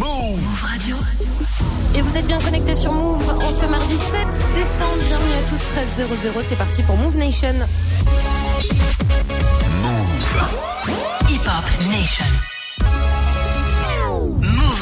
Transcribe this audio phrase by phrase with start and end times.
[0.00, 0.96] Move Radio.
[1.94, 4.96] Et vous êtes bien connectés sur Move en ce mardi 7 décembre.
[5.06, 5.56] Bienvenue à tous
[6.36, 6.42] 13.00.
[6.42, 7.52] C'est parti pour Move Nation.
[9.82, 11.28] Move.
[11.28, 12.59] Hip Hop Nation.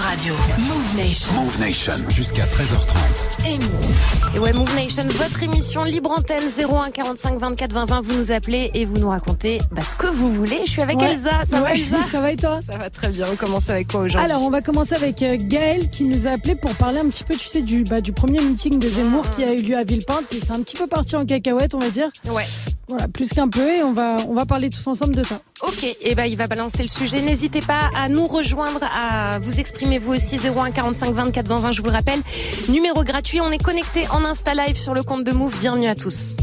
[0.08, 0.34] Move Radio.
[0.58, 1.32] Move Nation.
[1.34, 1.92] Move Nation.
[2.08, 3.46] Jusqu'à 13h30.
[3.46, 4.34] Et Move.
[4.34, 8.00] Et ouais, Move Nation, votre émission libre antenne 01 45 24 20 20.
[8.00, 10.60] Vous nous appelez et vous nous racontez bah, ce que vous voulez.
[10.64, 11.10] Je suis avec Ouais.
[11.10, 11.44] Elsa.
[11.44, 12.60] Ça va Elsa Ça va et toi?
[12.66, 13.26] Ça va très bien.
[13.30, 14.24] On commence avec quoi aujourd'hui?
[14.30, 17.24] Alors, on va commencer avec euh, Gaël qui nous a appelé pour parler un petit
[17.24, 19.84] peu, tu sais, du, bah, du premier meeting de Zemmour qui a eu lieu à
[19.84, 20.32] Villepinte.
[20.32, 22.08] Et c'est un petit peu parti en cacahuète, on va dire.
[22.30, 22.46] Ouais.
[22.88, 23.68] Voilà, plus qu'un peu.
[23.76, 25.40] Et on va, on va parler tous ensemble de ça.
[25.66, 27.20] Ok, et ben il va balancer le sujet.
[27.20, 31.72] N'hésitez pas à nous rejoindre, à vous exprimer vous aussi 01 45 24 20 20.
[31.72, 32.20] Je vous le rappelle,
[32.68, 33.40] numéro gratuit.
[33.40, 35.56] On est connecté en Insta Live sur le compte de Move.
[35.60, 36.36] Bienvenue à tous.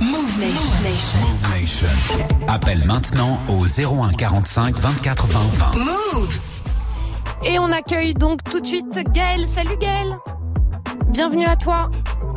[0.00, 1.18] Move Nation.
[1.20, 1.88] Move Nation.
[2.48, 5.40] Appelle maintenant au 01 45 24 20
[5.74, 5.76] 20.
[5.76, 6.38] Move.
[7.44, 9.46] Et on accueille donc tout de suite Gaël.
[9.46, 10.16] Salut Gaël.
[11.08, 11.90] Bienvenue à toi.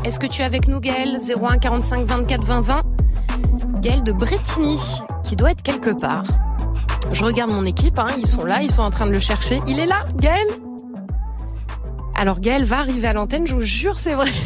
[0.03, 1.19] Est-ce que tu es avec nous Gaël?
[1.19, 2.81] 01 45 24 20 20.
[3.81, 4.77] Gaël de Bretigny,
[5.23, 6.23] qui doit être quelque part.
[7.11, 9.59] Je regarde mon équipe, hein, ils sont là, ils sont en train de le chercher.
[9.67, 10.47] Il est là, Gaël?
[12.15, 14.31] Alors Gaël va arriver à l'antenne, je vous jure, c'est vrai.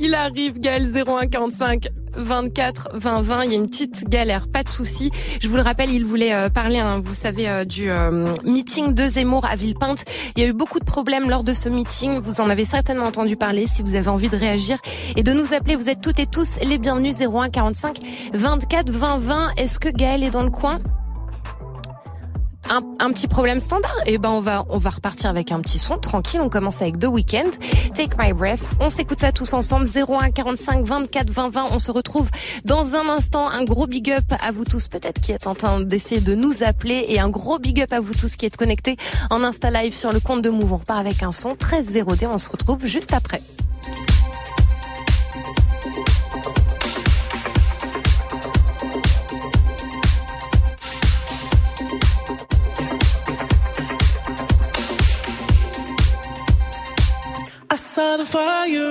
[0.00, 3.44] Il arrive, Gaël 01 45 24 20 20.
[3.44, 5.10] Il y a une petite galère, pas de souci.
[5.40, 8.94] Je vous le rappelle, il voulait euh, parler, hein, vous savez, euh, du euh, meeting
[8.94, 10.04] de Zemmour à Villepinte.
[10.36, 12.18] Il y a eu beaucoup de problèmes lors de ce meeting.
[12.18, 13.66] Vous en avez certainement entendu parler.
[13.66, 14.78] Si vous avez envie de réagir
[15.16, 17.98] et de nous appeler, vous êtes toutes et tous les bienvenus 01 45
[18.32, 19.48] 24 20 20.
[19.56, 20.80] Est-ce que Gaël est dans le coin?
[22.70, 25.78] Un, un petit problème standard Eh ben on va on va repartir avec un petit
[25.78, 26.40] son tranquille.
[26.40, 27.50] On commence avec The Weeknd,
[27.94, 28.60] Take My Breath.
[28.80, 29.86] On s'écoute ça tous ensemble.
[29.86, 31.66] 01 45 24 20 20.
[31.72, 32.30] On se retrouve
[32.64, 33.48] dans un instant.
[33.48, 36.62] Un gros big up à vous tous peut-être qui êtes en train d'essayer de nous
[36.62, 38.96] appeler et un gros big up à vous tous qui êtes connectés
[39.30, 40.72] en Insta Live sur le compte de Move.
[40.72, 42.28] On repart avec un son 13 0D.
[42.32, 43.42] On se retrouve juste après.
[58.30, 58.89] Fire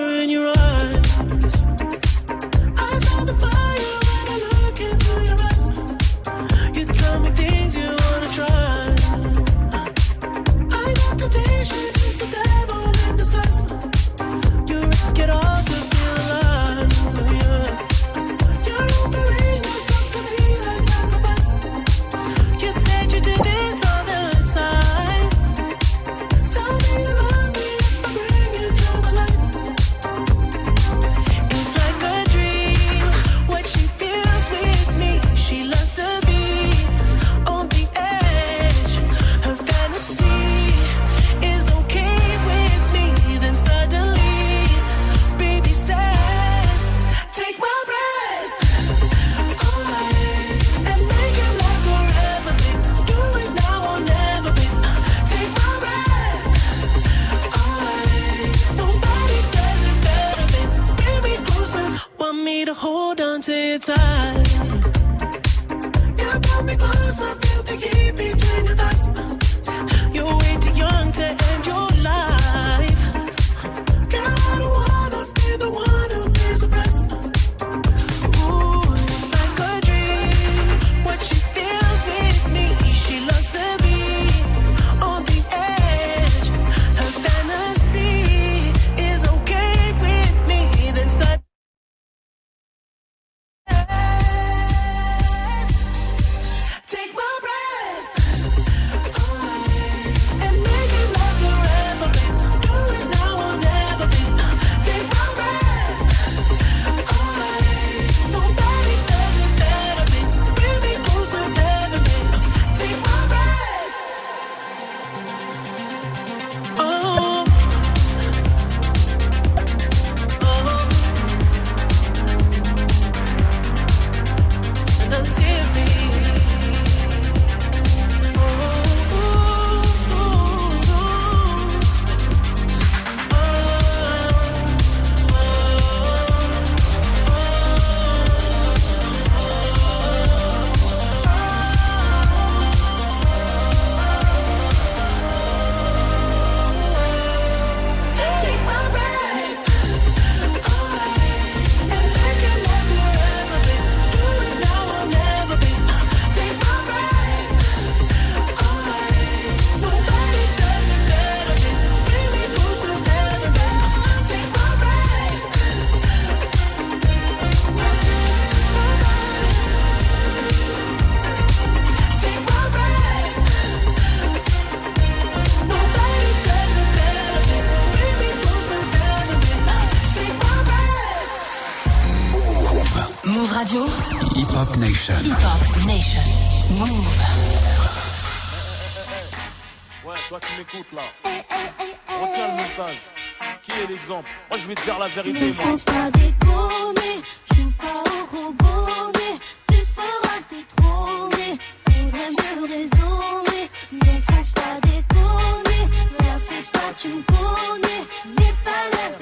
[194.10, 197.22] L'exemple Moi je vais te dire la vérité, Ne faut pas déconner,
[197.54, 203.70] joue pas au gros bonnet, tu te feras détrôner, faudrait mieux raisonner.
[203.92, 205.84] Ne faut pas déconner,
[206.22, 208.02] la fais pas, tu me connais,
[208.36, 209.19] n'aie pas l'air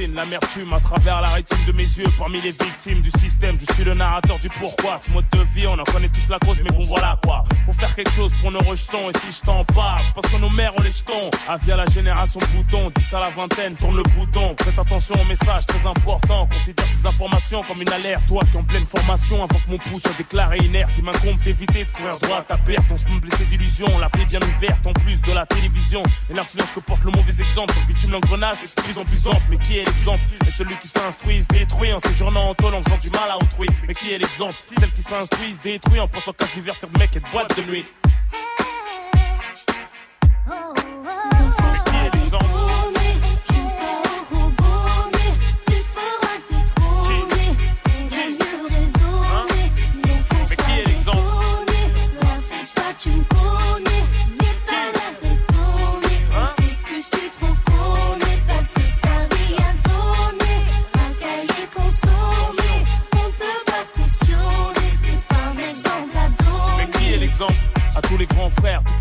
[0.00, 2.06] l'amertume à travers la rétine de mes yeux.
[2.18, 4.98] Parmi les victimes du système, je suis le narrateur du pourquoi.
[5.04, 7.44] Ce mode de vie, on en connaît tous la cause, mais bon voilà quoi.
[7.66, 10.48] Faut faire quelque chose pour nos rejetons, et si je t'en parle, parce que nos
[10.50, 11.30] mères ont les jetons.
[11.48, 14.54] Avis à la génération bouton, 10 à la vingtaine, tourne le bouton.
[14.54, 18.26] Prête attention au message très important, considère ces informations comme une alerte.
[18.26, 21.84] Toi qui en pleine formation, avant que mon pouce soit déclaré inerte, il m'incombe d'éviter
[21.84, 22.84] de courir droit à ta perte.
[22.90, 26.02] On se blessé d'illusion, la plaie bien ouverte, en plus de la télévision.
[26.30, 29.42] Et l'influence que porte le mauvais exemple, bitume l'engrenage est de plus en plus ample.
[29.50, 32.82] Mais qui est l'exemple Et celui qui s'instruit, se détruit en séjournant en tôle, en
[32.82, 33.68] faisant du mal à autrui.
[33.86, 34.54] Mais qui est l'exemple?
[34.78, 37.84] Celle qui s'instruit, se détruit en pensant qu'à divertir de mec et boîte de nuit.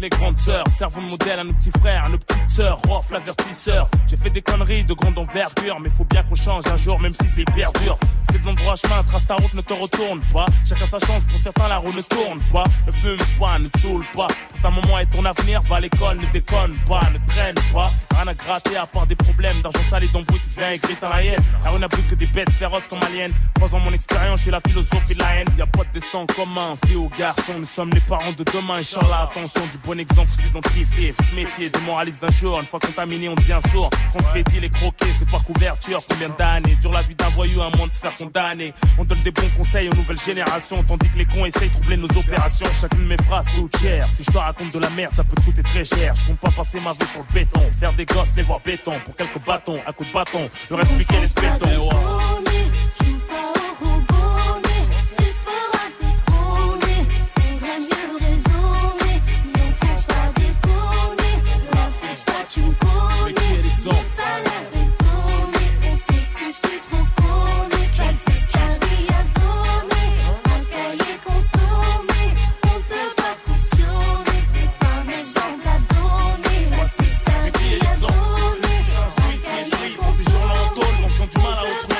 [0.01, 0.09] les
[0.39, 3.89] sœurs, servons de modèle à nos petits frères, à nos petites sœurs, Rof l'avertisseur.
[4.07, 7.13] J'ai fait des conneries de grande envergure, mais faut bien qu'on change un jour, même
[7.13, 7.97] si c'est hyper dur.
[8.27, 10.45] C'était de l'endroit chemin, trace ta route, ne te retourne pas.
[10.67, 12.63] Chacun sa chance, pour certains la roue ne tourne pas.
[12.87, 14.27] Ne fume pas, ne saoule pas.
[14.27, 17.91] Pour ta maman et ton avenir, va à l'école, ne déconne pas, ne traîne pas.
[18.15, 21.09] Rien à gratter à part des problèmes d'argent sale et d'embrouille, tu deviens aigri dans
[21.09, 21.15] la.
[21.15, 23.31] Alors on n'a plus que des bêtes féroces comme aliens.
[23.55, 25.47] Croisant mon expérience, je suis la philosophie de la haine.
[25.57, 28.75] Y a pas de destin commun, fille ou garçon, nous sommes les parents de demain.
[28.75, 32.59] Inch'Allah, attention, du bon exemple, faut s'identifier, faut se méfier des moralistes d'un jour.
[32.59, 33.89] Une fois contaminé, on devient sourd.
[34.13, 35.99] Quand fait il est croqué, c'est par couverture.
[36.09, 38.73] Combien d'années dure la vie d'un voyou, un monde de se faire condamner.
[38.97, 41.97] On donne des bons conseils aux nouvelles générations, tandis que les cons essayent de troubler
[41.97, 42.67] nos opérations.
[42.79, 44.07] Chacune de mes phrases coûte cher.
[44.11, 46.13] Si je te raconte de la merde, ça peut te coûter très cher.
[46.15, 48.93] Je compte pas passer ma vie sur le béton, faire des gosses, les voir béton.
[49.05, 51.89] Pour quelques bâtons, à coups de bâton, leur expliquer les spétons.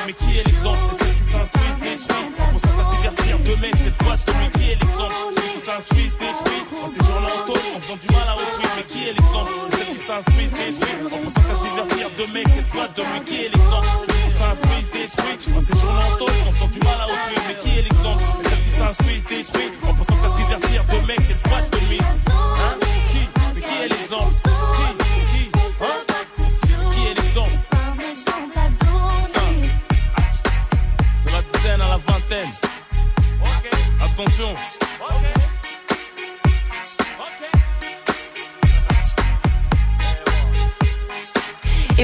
[0.06, 3.54] Mais qui est l'exemple de celles qui s'instruisent, détruits En pensant qu'à se divertir de
[3.60, 4.50] mec, cette fois de lui.
[4.50, 6.64] Qui est l'exemple Ceux qui s'instruisent, détruits.
[6.82, 8.66] En séjournant en tôle, en faisant du mal à autrui.
[8.76, 12.24] Mais qui est l'exemple de celles qui s'instruisent, détruits En pensant qu'à se divertir de
[12.34, 13.20] mec, cette fois lui.
[13.26, 15.54] Qui est l'exemple Ceux qui s'instruisent, détruits.
[15.54, 17.38] En séjournant en tôle, en faisant du mal à autrui.
[17.46, 19.81] Mais qui est l'exemple de celles qui s'instruisent, détruits.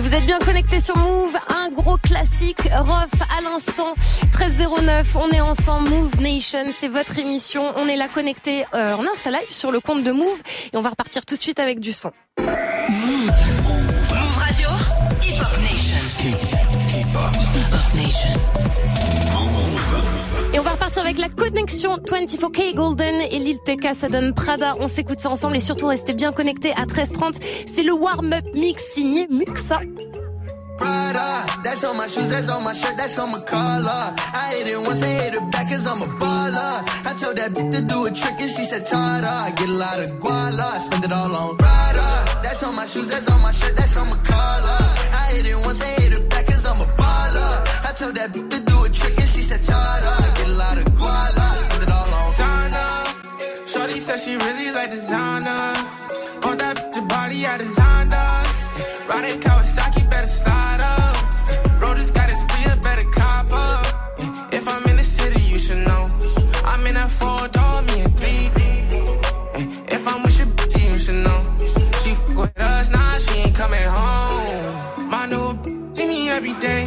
[0.08, 3.92] Vous êtes bien connectés sur Move, un gros classique, Rof à l'instant,
[4.38, 9.02] 1309, on est ensemble, Move Nation, c'est votre émission, on est là connecté euh, en
[9.02, 10.40] Insta Live sur le compte de Move
[10.72, 12.10] et on va repartir tout de suite avec du son.
[12.38, 13.30] Move
[14.38, 14.68] Radio.
[15.22, 15.98] Hip Hop Nation.
[16.24, 18.40] Hip Hop Nation.
[20.54, 24.74] Et on va repartir avec la connexion 24K Golden et Lil TK, ça donne Prada,
[24.80, 28.82] on s'écoute ça ensemble et surtout restez bien connectés à 13h30, c'est le warm-up mix
[28.94, 29.80] signé Muxa.
[30.78, 34.14] Prada, that's on my shoes, that's on my shirt, that's on my collar.
[34.34, 36.82] I hit it once, I hit it back cause I'm a baller.
[37.04, 39.26] I told that bitch to do a trick and she said, Tada.
[39.26, 42.40] I get a lot of guala, I spend it all on Prada.
[42.42, 44.78] That's on my shoes, that's on my shirt, that's on my collar.
[45.12, 47.50] I hit it once, I hit it back cause I'm a baller.
[47.84, 50.12] I told that bitch to do a trick and she said, Tada.
[50.14, 51.37] I get a lot of guala,
[54.08, 55.74] said she really like designer.
[56.48, 59.06] On that body I designed her.
[59.06, 59.47] Riding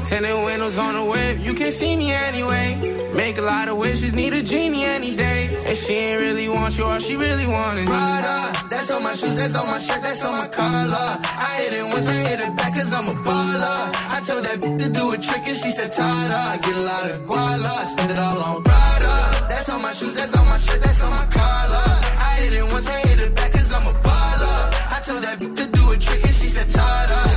[0.05, 2.75] Tinted windows on the whip, you can't see me anyway.
[3.13, 5.63] Make a lot of wishes, need a genie any day.
[5.65, 9.13] And she ain't really want you, all she really want is Prada, that's on my
[9.13, 11.19] shoes, that's on my shirt, that's on my collar.
[11.47, 13.91] I hit it once, I hit it back, cause I'm a baller.
[14.15, 16.39] I told that bitch to do a trick and she said, Tada.
[16.53, 19.47] I get a lot of guala, spend it all on Prada.
[19.49, 21.87] That's on my shoes, that's on my shirt, that's on my collar.
[22.17, 24.57] I hit it once, I hit it back, cause I'm a baller.
[24.95, 27.30] I told that bitch to do a trick and she said, Tada.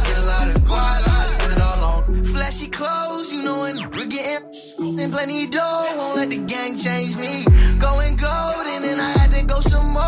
[2.74, 5.94] Clothes, you know, and we're getting and plenty dough.
[5.96, 7.44] Won't let the gang change me.
[7.78, 10.02] Going gold, and I had to go some more.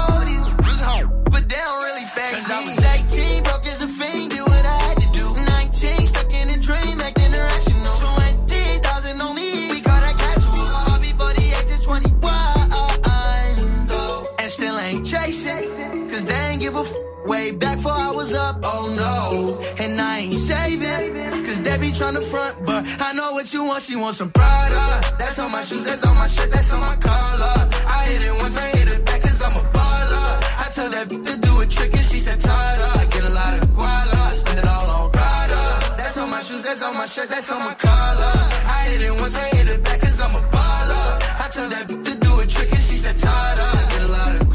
[1.32, 2.54] But they don't really phase me.
[2.54, 2.84] I was
[3.16, 5.34] 18, broke as a fiend, did what I had to do.
[5.34, 7.94] 19, stuck in a dream, acting irrational.
[7.94, 10.58] 20,000 on me, we call that casual.
[10.90, 14.26] All before the age of 21, though.
[14.40, 16.92] And still ain't chasing, cause they ain't give a f-
[17.26, 19.58] Way back before I was up, oh no.
[19.82, 23.82] And I ain't saving, cause they be tryna front, but I know what you want,
[23.82, 25.00] she wants some Prada.
[25.18, 27.68] That's on my shoes, that's on my shirt, that's on my collar.
[27.88, 30.28] I hit it once, I hit it back, cause I'm a baller.
[30.64, 33.10] I tell that bitch to do a trick and she said, Tada.
[33.10, 35.96] Get a lot of guala, spend it all on Prada.
[35.98, 38.34] That's on my shoes, that's on my shirt, that's on my collar.
[38.70, 41.42] I hit it once, I hit it back, cause I'm a baller.
[41.42, 43.90] I told that bitch to do a trick and she said, Tada.
[43.90, 44.45] Get a lot of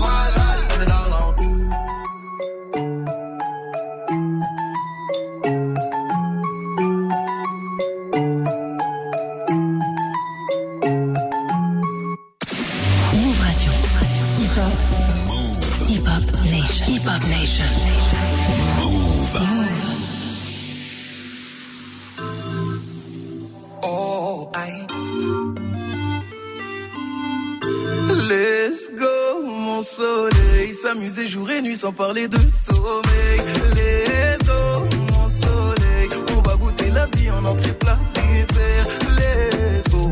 [28.72, 30.74] Let's go, mon soleil.
[30.74, 33.42] S'amuser jour et nuit sans parler de sommeil.
[33.75, 36.08] Let's go, mon soleil.
[36.38, 38.88] On va goûter la vie en entrée plat dessert.
[39.18, 40.08] Let's go,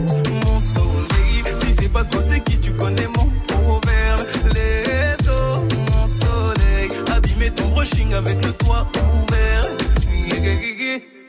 [0.46, 1.42] mon soleil.
[1.56, 4.28] Si c'est pas toi, c'est qui tu connais mon proverbe.
[4.54, 6.90] Let's go, mon soleil.
[7.16, 8.86] Abîmer ton brushing avec le toit
[9.24, 9.64] ouvert.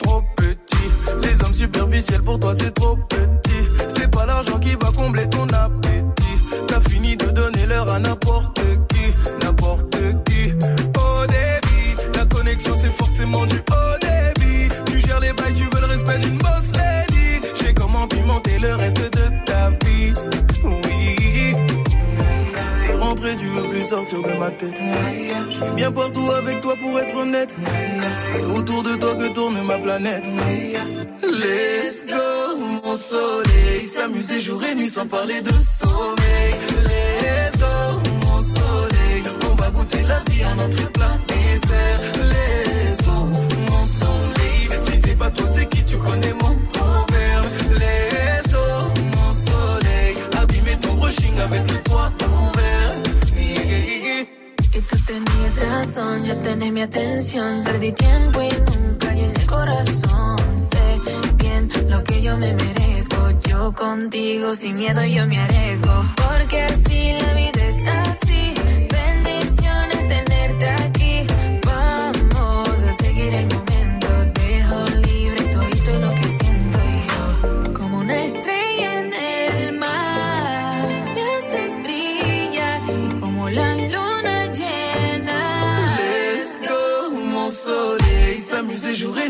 [0.01, 0.91] Trop petit.
[1.23, 3.89] Les hommes superficiels pour toi c'est trop petit.
[3.89, 6.10] C'est pas l'argent qui va combler ton appétit.
[7.17, 10.52] De donner l'heure à n'importe qui, n'importe qui.
[10.52, 14.69] Au débit, la connexion c'est forcément du haut débit.
[14.87, 17.40] Tu gères les bails, tu veux le respect d'une boss lady.
[17.61, 19.10] J'ai comment pimenter le reste
[23.85, 24.81] sortir de ma tête.
[25.49, 27.57] Je suis bien partout avec toi pour être honnête.
[28.19, 30.25] C'est autour de toi que tourne ma planète.
[31.23, 33.85] Let's go, mon soleil.
[33.85, 36.53] S'amuser jour et nuit sans parler de sommeil.
[36.85, 37.67] Let's go,
[38.27, 39.23] mon soleil.
[39.51, 42.13] On va goûter la vie à notre plat dessert.
[42.17, 42.70] Let's
[55.83, 57.65] ya tenés mi atención.
[57.65, 60.37] Perdí tiempo y nunca llené el corazón.
[60.59, 61.01] Sé
[61.37, 63.31] bien lo que yo me merezco.
[63.49, 66.05] Yo contigo sin miedo yo me arriesgo.
[66.17, 68.30] Porque así la vida es así.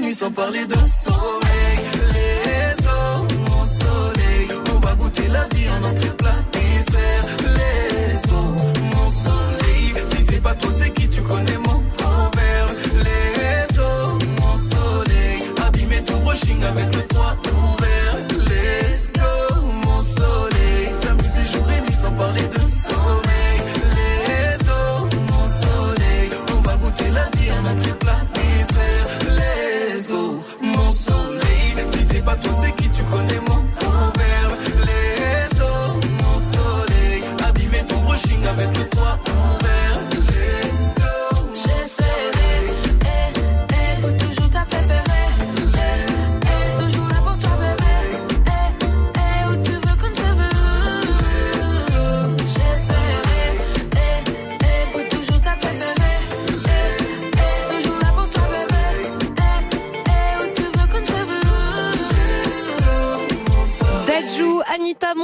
[0.01, 1.50] nuits sans parler de sang.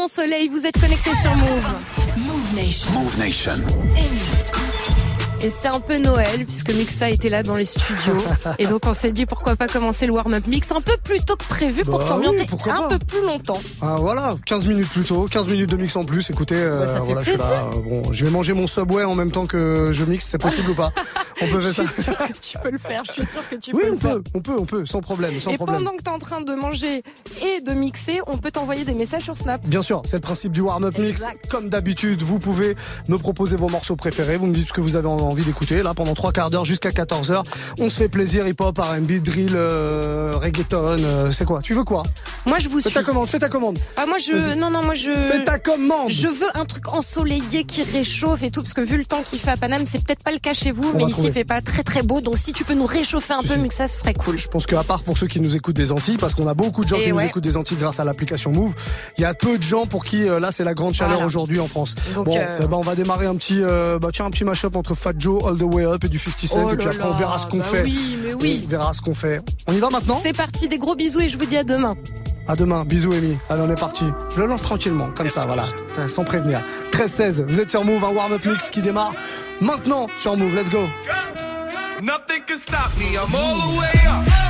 [0.08, 1.75] Soleil, vous êtes connectés sur Move.
[2.16, 2.90] Move Nation.
[2.92, 4.65] Move Nation.
[5.43, 8.16] Et c'est un peu Noël, puisque Mixa était là dans les studios.
[8.59, 11.37] Et donc on s'est dit pourquoi pas commencer le warm-up mix un peu plus tôt
[11.37, 12.88] que prévu pour Bah s'ambiancer oui, un pas.
[12.88, 13.61] peu plus longtemps.
[13.83, 16.31] Ah, voilà, 15 minutes plus tôt, 15 minutes de mix en plus.
[16.31, 17.64] Écoutez, euh, Bah, fait voilà, je suis là.
[17.73, 20.71] euh, Bon, je vais manger mon Subway en même temps que je mixe, c'est possible
[20.71, 20.90] ou pas
[21.43, 23.47] On peut Je faire suis ça sûre que tu peux le faire, je suis sûre
[23.49, 24.14] que tu Oui, peux on le faire.
[24.14, 25.85] peut, on peut, on peut, sans problème, sans Et problème.
[25.85, 27.02] pendant que tu es en train de manger
[27.45, 29.64] et de mixer, on peut t'envoyer des messages sur Snap.
[29.66, 31.25] Bien sûr, c'est le principe du warm-up mix.
[31.50, 32.75] Comme d'habitude, vous pouvez
[33.09, 34.38] me proposer vos morceaux préférés.
[34.38, 35.83] Vous me dites ce que vous avez envie d'écouter.
[35.83, 37.42] Là, pendant trois quarts d'heure jusqu'à 14h,
[37.78, 38.47] on se fait plaisir.
[38.47, 40.97] Hip-hop, R&B, drill, euh, reggaeton.
[40.99, 41.61] euh, c'est quoi?
[41.62, 42.02] Tu veux quoi?
[42.47, 42.95] Moi, je vous Fais suis.
[42.99, 43.78] ta commande, fais ta commande.
[43.97, 44.54] Ah, moi, je.
[44.56, 45.11] Non, non, moi, je.
[45.12, 46.11] Fais ta commande.
[46.11, 49.38] Je veux un truc ensoleillé qui réchauffe et tout, parce que vu le temps qu'il
[49.38, 51.28] fait à Paname, c'est peut-être pas le cas chez vous, On mais va ici trouver.
[51.28, 52.21] il fait pas très très beau.
[52.21, 53.59] Donc si tu peux nous réchauffer un Si, peu, si.
[53.61, 54.38] mieux que ça, ce serait cool.
[54.38, 56.83] Je pense qu'à part pour ceux qui nous écoutent des Antilles, parce qu'on a beaucoup
[56.85, 57.26] de gens Et qui nous ouais.
[57.26, 58.75] écoutent des Antilles grâce à l'application Move,
[59.18, 61.26] il y a peu de gens pour qui euh, là c'est la grande chaleur Voilà.
[61.26, 61.95] aujourd'hui en France.
[62.14, 64.45] Donc, bon, euh, eh ben, on va démarrer un petit, euh, bah, tiens, un petit
[64.45, 66.87] mashup entre Fat Joe, All the Way Up et du 50 Cent, Oh et puis
[66.87, 67.82] après on verra ce qu'on bah fait.
[67.82, 68.62] Oui, mais oui.
[68.64, 69.40] On verra ce qu'on fait.
[69.66, 71.96] On y va maintenant C'est parti, des gros bisous et je vous dis à demain.
[72.49, 73.37] À demain, bisous Amy.
[73.49, 74.04] Allez, on est parti.
[74.35, 75.66] Je le lance tranquillement, comme ça, voilà,
[76.08, 76.62] sans prévenir.
[76.92, 79.14] 13-16, vous êtes sur Move, un warm-up mix qui démarre
[79.61, 80.54] maintenant sur Move.
[80.54, 80.87] Let's go.
[82.02, 83.16] Nothing can stop me.
[83.16, 84.45] I'm all the way up.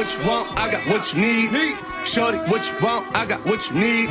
[0.00, 0.48] What you want?
[0.58, 1.76] I got what you need.
[2.06, 3.14] Shorty, what you want?
[3.14, 4.08] I got what you need.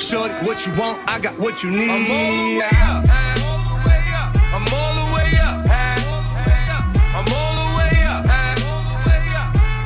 [0.00, 0.98] Shorty, what you want?
[1.06, 1.90] I got what you need.
[1.90, 2.08] I'm
[3.44, 4.32] all the way up.
[4.56, 5.60] I'm all the way up.
[7.12, 8.24] I'm all the way up.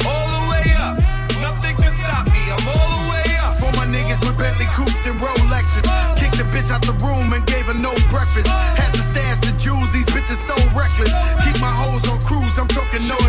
[0.06, 0.94] All the way up.
[1.42, 2.46] Nothing can stop me.
[2.46, 3.58] I'm all the way up.
[3.58, 5.82] For my niggas with Bentley coupes and Rolexes.
[6.14, 8.46] Kicked the bitch out the room and gave her no breakfast.
[8.78, 11.10] Had to stash the jewels, these bitches so reckless.
[11.42, 13.19] Keep my hoes on cruise, I'm talking uptown,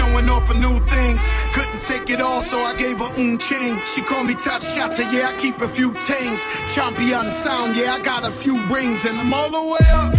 [0.00, 1.22] showing off for new things.
[1.52, 3.80] Couldn't take it all, so I gave her un chain.
[3.84, 6.40] She called me top shotter, yeah, I keep a few tings.
[6.74, 10.12] Champion sound, yeah, I got a few rings, and I'm all the way up.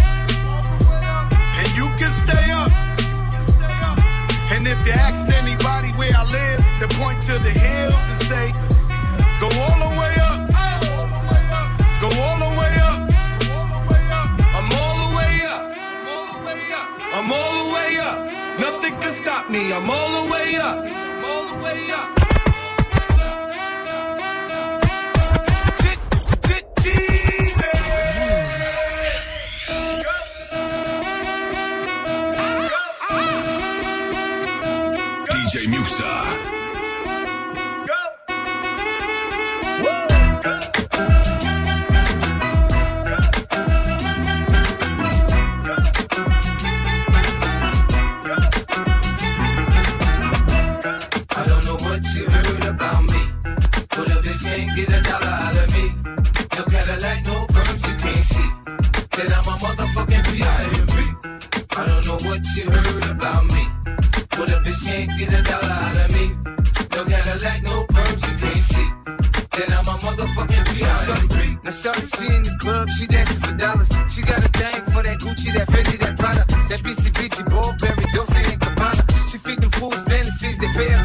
[1.58, 2.72] And you can stay up.
[4.54, 8.46] And if you ask anybody where I live, they point to the hills and say,
[9.40, 10.21] Go all the way up.
[18.82, 19.72] Nothing can stop me.
[19.72, 20.84] I'm all the way up.
[20.84, 22.31] I'm all the way up.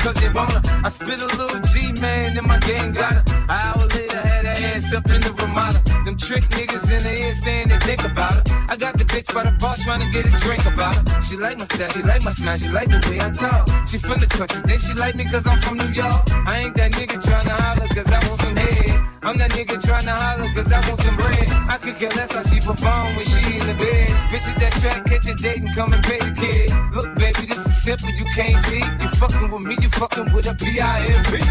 [0.07, 0.61] Cause they her.
[0.85, 3.29] I spit a little G, man, and my gang got.
[3.29, 5.79] An hour later, had her ass up in the Ramada.
[6.05, 8.43] Them trick niggas in the air saying they think about her.
[8.69, 11.21] I got the bitch by the bar trying to get a drink about her.
[11.21, 13.87] She like my style, she like my smile, she like the way I talk.
[13.87, 16.21] She from the country, then she like me cause I'm from New York.
[16.47, 19.06] I ain't that nigga tryna holler cause I want some head.
[19.27, 21.49] I'm that nigga tryna holler cause I want some bread.
[21.67, 24.07] I could care less how she perform when she in the bed.
[24.31, 26.71] Bitches that track, catch a date and come and pay the kid.
[26.95, 28.79] Look, baby, this is simple, you can't see.
[28.79, 31.43] You fucking with me, you fucking with a B.I.M.B.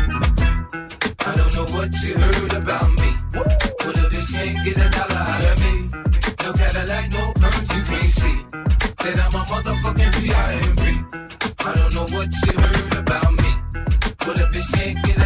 [1.21, 3.11] I don't know what you heard about me.
[3.33, 5.75] But a bitch can't get a dollar out of me.
[6.45, 8.39] No Cadillac, no perms, you can't see.
[9.05, 10.83] That I'm a motherfucking B.I.M.B.
[11.61, 13.51] I don't know what you heard about me.
[14.25, 15.26] But a bitch can't get a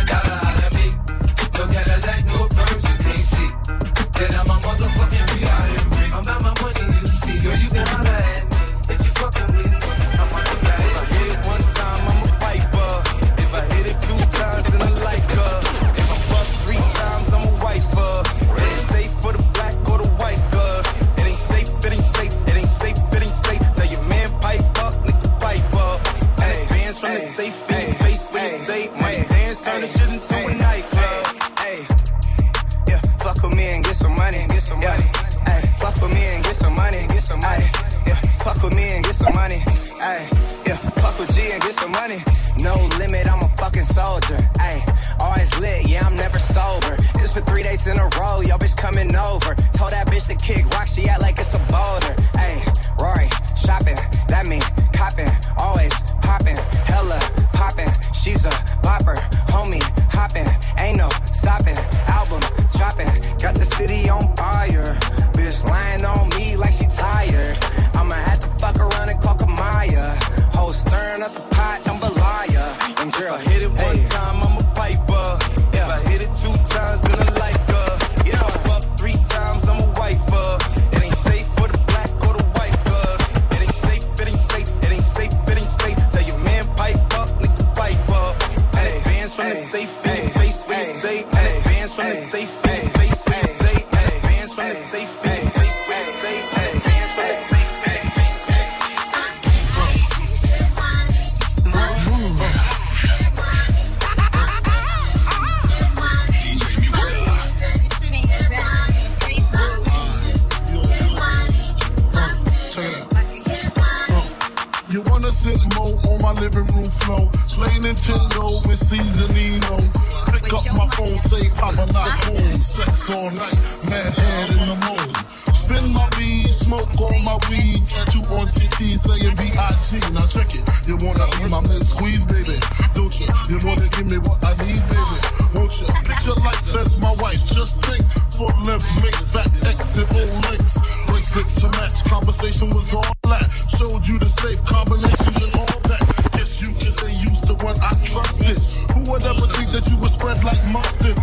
[123.13, 123.59] all night,
[123.91, 125.17] mad head in the morning.
[125.51, 129.99] Spin my weed, smoke on my weed, catch you on TT saying B.I.G.
[130.15, 132.59] Now check it, you wanna be my man squeeze, baby,
[132.95, 133.27] don't you?
[133.51, 135.19] You wanna give me what I need, baby,
[135.59, 135.87] won't you?
[136.07, 141.59] Picture life as my wife, just think, foot left, make fat exit, and links, bracelets
[141.63, 146.03] to match, conversation was all that, showed you the safe combinations and all that.
[146.39, 148.59] Guess you can say you's the one I trusted.
[148.95, 151.20] Who would ever think that you would spread like mustard?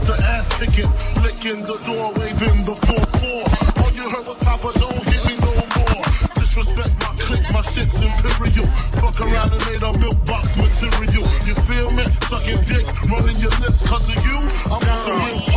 [0.00, 0.90] ass ass kicking,
[1.22, 3.80] licking the door, waving the 4-4.
[3.80, 6.02] All you heard was Papa, don't hit me no more.
[6.36, 8.66] Disrespect my clique, my shit's imperial.
[9.00, 11.24] Fuck around and made a milk box material.
[11.48, 12.04] You feel me?
[12.28, 14.38] Sucking dick, running your lips, cause of you.
[14.68, 15.55] I'm on some real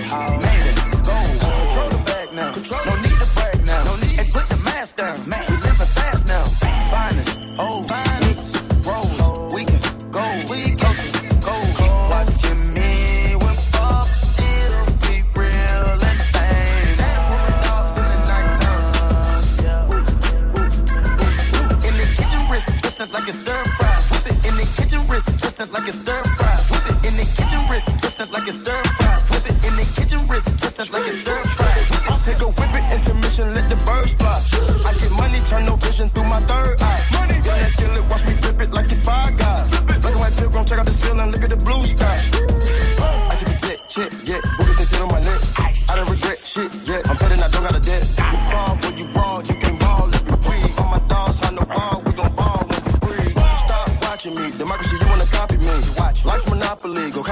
[0.00, 0.31] house.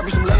[0.01, 0.40] copy some letters.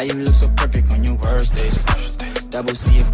[0.00, 1.76] How you look so perfect on your worst days.
[2.48, 3.12] Double C it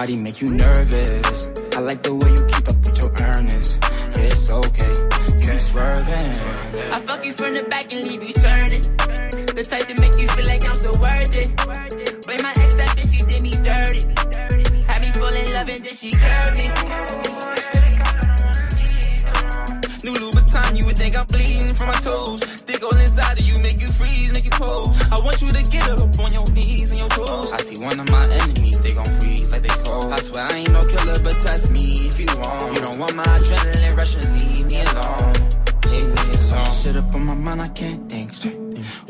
[0.00, 1.50] body, make you nervous.
[1.76, 3.78] I like the way you keep up with your earnings.
[4.16, 4.94] Yeah, it's okay.
[5.40, 6.32] You be swerving.
[6.96, 8.80] I fuck you from the back and leave you turning.
[9.56, 11.48] The type to make you feel like I'm so worth it.
[12.24, 14.02] Blame my ex, that bitch, she did me dirty.
[14.88, 16.66] Had me fall in love and then she curved me.
[20.02, 22.40] New Louboutin, you would think I'm bleeding from my toes.
[22.62, 24.96] Dick all inside of you, make you freeze, make you pose.
[25.12, 27.52] I want you to get up on your knees and your toes.
[27.52, 28.24] I see one of my
[33.00, 33.12] want.
[33.12, 35.34] You don't want my adrenaline rush and leave me alone.
[35.86, 36.70] Leave me alone.
[36.76, 38.56] Shit up on my mind, I can't think straight.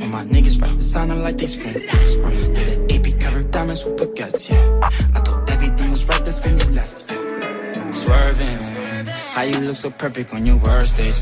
[0.00, 1.74] All my niggas rap sounding like they scream.
[1.74, 4.88] Did the AP covered diamonds with baguettes, yeah.
[5.14, 7.10] I thought everything was right, that's when you left.
[7.10, 7.90] yeah.
[7.90, 8.58] Swerving.
[9.34, 11.20] How you look so perfect on your worst days.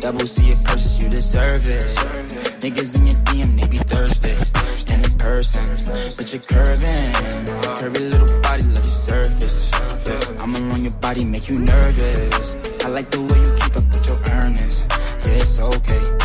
[0.00, 1.84] Double C it purchase, you deserve it.
[2.62, 4.34] Niggas in your DM, they be thirsty.
[4.92, 5.66] And in person,
[6.16, 7.12] but you're curving.
[7.78, 9.77] Curvy little body, love your surface.
[10.08, 12.56] Yeah, I'ma along your body, make you nervous.
[12.82, 14.86] I like the way you keep up with your earnings.
[15.26, 16.17] Yeah, it's okay.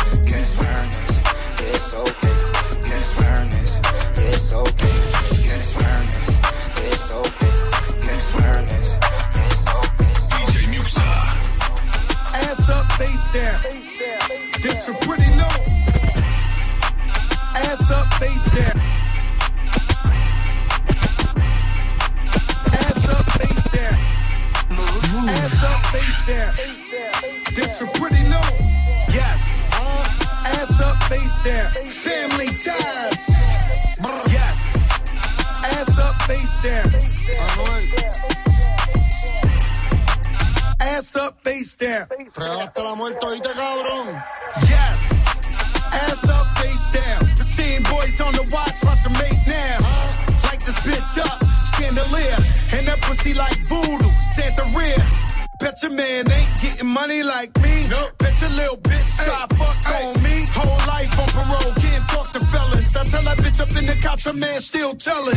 [58.34, 60.46] Bet your little bitch try fuck on me.
[60.54, 62.94] Whole life on parole, can't talk to felons.
[62.94, 65.36] Now tell that bitch up in the cops, a man still telling.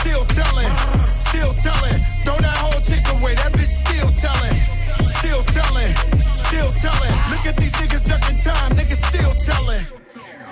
[0.00, 0.70] Still telling,
[1.30, 1.98] still telling.
[2.24, 4.58] Throw that whole chick away, that bitch still telling.
[5.08, 5.94] Still telling,
[6.36, 7.14] still telling.
[7.30, 9.86] Look at these niggas ducking time, niggas still telling.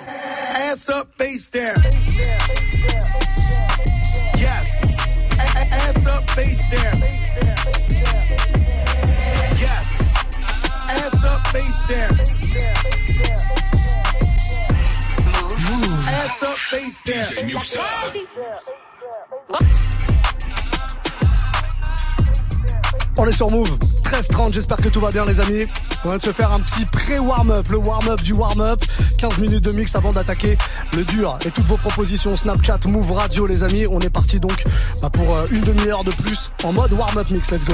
[0.07, 1.75] Ass up, face down.
[4.37, 5.09] Yes.
[5.39, 7.22] Ass up, face down.
[16.43, 17.23] Up, face down.
[17.23, 17.81] DJ Muxa.
[23.17, 23.77] On est sur Move.
[24.03, 25.65] 13h30, j'espère que tout va bien les amis.
[26.03, 28.83] On vient de se faire un petit pré-warm-up, le warm-up du warm-up.
[29.19, 30.57] 15 minutes de mix avant d'attaquer
[30.95, 31.37] le dur.
[31.45, 33.85] Et toutes vos propositions Snapchat, Move Radio les amis.
[33.89, 34.63] On est parti donc
[35.01, 37.51] bah, pour euh, une demi-heure de plus en mode warm-up mix.
[37.51, 37.73] Let's go.